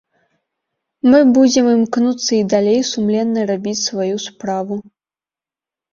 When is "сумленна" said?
2.95-3.45